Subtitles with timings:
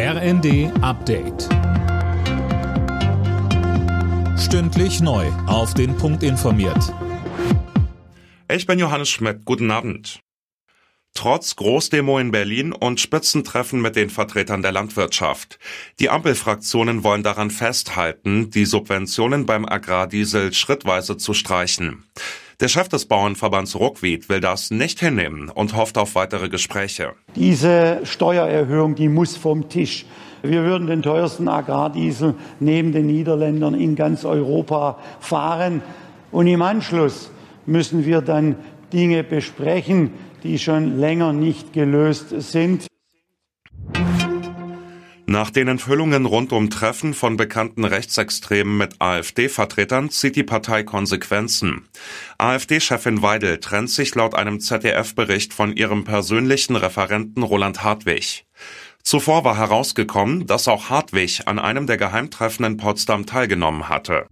[0.00, 1.48] RND Update.
[4.38, 5.26] Stündlich neu.
[5.48, 6.94] Auf den Punkt informiert.
[8.48, 9.44] Ich bin Johannes Schmidt.
[9.44, 10.20] Guten Abend.
[11.14, 15.58] Trotz Großdemo in Berlin und Spitzentreffen mit den Vertretern der Landwirtschaft.
[15.98, 22.04] Die Ampelfraktionen wollen daran festhalten, die Subventionen beim Agrardiesel schrittweise zu streichen.
[22.60, 27.12] Der Chef des Bauernverbands Ruckwied will das nicht hinnehmen und hofft auf weitere Gespräche.
[27.36, 30.06] Diese Steuererhöhung, die muss vom Tisch.
[30.42, 35.82] Wir würden den teuersten Agrardiesel neben den Niederländern in ganz Europa fahren.
[36.32, 37.30] Und im Anschluss
[37.64, 38.56] müssen wir dann
[38.92, 40.10] Dinge besprechen,
[40.42, 42.88] die schon länger nicht gelöst sind.
[45.30, 51.86] Nach den Enthüllungen rund um Treffen von bekannten Rechtsextremen mit AfD-Vertretern zieht die Partei Konsequenzen.
[52.38, 58.46] AfD-Chefin Weidel trennt sich laut einem ZDF-Bericht von ihrem persönlichen Referenten Roland Hartwig.
[59.02, 64.26] Zuvor war herausgekommen, dass auch Hartwig an einem der Geheimtreffen in Potsdam teilgenommen hatte.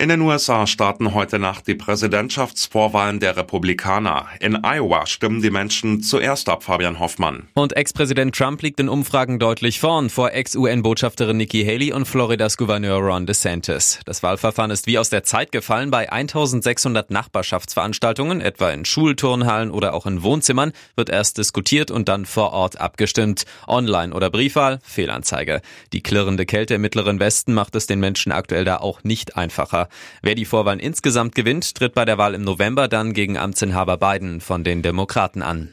[0.00, 4.28] In den USA starten heute Nacht die Präsidentschaftsvorwahlen der Republikaner.
[4.40, 7.48] In Iowa stimmen die Menschen zuerst ab, Fabian Hoffmann.
[7.52, 12.96] Und Ex-Präsident Trump liegt in Umfragen deutlich vorn vor Ex-UN-Botschafterin Nikki Haley und Floridas Gouverneur
[12.96, 14.00] Ron DeSantis.
[14.06, 15.90] Das Wahlverfahren ist wie aus der Zeit gefallen.
[15.90, 22.24] Bei 1600 Nachbarschaftsveranstaltungen, etwa in Schulturnhallen oder auch in Wohnzimmern, wird erst diskutiert und dann
[22.24, 23.44] vor Ort abgestimmt.
[23.68, 25.60] Online oder Briefwahl, Fehlanzeige.
[25.92, 29.89] Die klirrende Kälte im Mittleren Westen macht es den Menschen aktuell da auch nicht einfacher.
[30.22, 34.40] Wer die Vorwahlen insgesamt gewinnt, tritt bei der Wahl im November dann gegen Amtsinhaber Biden
[34.40, 35.72] von den Demokraten an.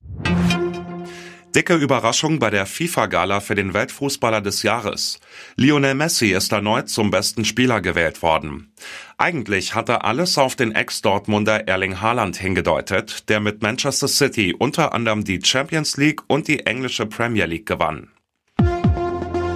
[1.58, 5.20] Dicke Überraschung bei der FIFA-Gala für den Weltfußballer des Jahres.
[5.56, 8.72] Lionel Messi ist erneut zum besten Spieler gewählt worden.
[9.18, 15.24] Eigentlich hatte alles auf den Ex-Dortmunder Erling Haaland hingedeutet, der mit Manchester City unter anderem
[15.24, 18.10] die Champions League und die englische Premier League gewann.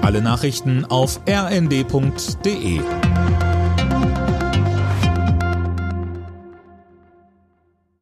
[0.01, 2.81] Alle Nachrichten auf rnd.de